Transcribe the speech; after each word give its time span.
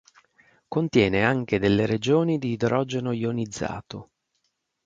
Contiene 0.67 1.21
anche 1.23 1.59
delle 1.59 1.85
regioni 1.85 2.39
di 2.39 2.53
idrogeno 2.53 3.11
ionizzato. 3.11 4.09